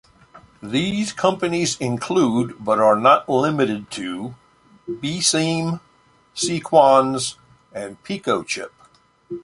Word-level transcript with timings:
These 0.63 1.13
companies 1.13 1.77
include, 1.77 2.55
but 2.65 2.79
are 2.79 2.95
not 2.99 3.29
limited 3.29 3.91
to, 3.91 4.33
Beceem, 4.89 5.79
Sequans, 6.33 7.35
and 7.71 8.03
PicoChip. 8.03 8.71